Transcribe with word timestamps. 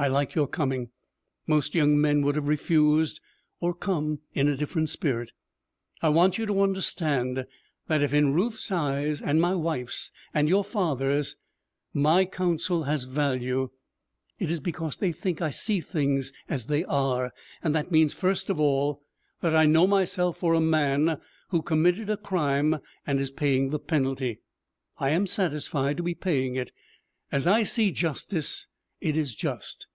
I 0.00 0.06
like 0.06 0.36
your 0.36 0.46
coming. 0.46 0.90
Most 1.48 1.74
young 1.74 2.00
men 2.00 2.22
would 2.22 2.36
have 2.36 2.46
refused, 2.46 3.20
or 3.58 3.74
come 3.74 4.20
in 4.32 4.46
a 4.46 4.56
different 4.56 4.90
spirit. 4.90 5.32
I 6.00 6.08
want 6.08 6.38
you 6.38 6.46
to 6.46 6.60
understand 6.60 7.44
that 7.88 8.00
if 8.00 8.14
in 8.14 8.32
Ruth's 8.32 8.70
eyes, 8.70 9.20
and 9.20 9.40
my 9.40 9.56
wife's, 9.56 10.12
and 10.32 10.48
your 10.48 10.62
father's, 10.62 11.34
my 11.92 12.24
counsel 12.26 12.84
has 12.84 13.06
value, 13.06 13.70
it 14.38 14.52
is 14.52 14.60
because 14.60 14.96
they 14.98 15.10
think 15.10 15.42
I 15.42 15.50
see 15.50 15.80
things 15.80 16.32
as 16.48 16.68
they 16.68 16.84
are. 16.84 17.32
And 17.60 17.74
that 17.74 17.90
means, 17.90 18.14
first 18.14 18.48
of 18.50 18.60
all, 18.60 19.02
that 19.40 19.56
I 19.56 19.66
know 19.66 19.88
myself 19.88 20.36
for 20.38 20.54
a 20.54 20.60
man 20.60 21.20
who 21.48 21.60
committed 21.60 22.08
a 22.08 22.16
crime, 22.16 22.76
and 23.04 23.18
is 23.18 23.32
paying 23.32 23.70
the 23.70 23.80
penalty. 23.80 24.42
I 24.98 25.10
am 25.10 25.26
satisfied 25.26 25.96
to 25.96 26.04
be 26.04 26.14
paying 26.14 26.54
it. 26.54 26.70
As 27.32 27.48
I 27.48 27.64
see 27.64 27.90
justice, 27.90 28.68
it 29.00 29.16
is 29.16 29.32
just. 29.36 29.86